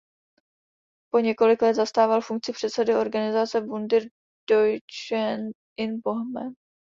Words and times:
Po 1.11 1.19
několik 1.19 1.61
let 1.61 1.73
zastával 1.73 2.21
funkci 2.21 2.53
předsedy 2.53 2.95
organizace 2.95 3.61
Bund 3.61 3.91
der 3.91 4.01
Deutschen 4.49 5.51
in 5.79 5.99
Böhmen. 6.01 6.53